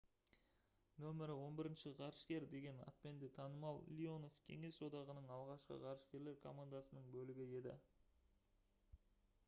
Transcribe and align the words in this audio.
«№ 1.01 1.31
11 1.31 1.91
ғарышкер» 1.99 2.45
деген 2.53 2.79
атпен 2.85 3.19
де 3.23 3.29
танымал 3.39 3.77
леонов 3.99 4.39
кеңес 4.47 4.79
одағының 4.87 5.29
алғашқы 5.35 5.77
ғарышкерлер 5.83 6.39
командасының 6.47 7.11
бөлігі 7.17 7.45
еді 7.59 7.77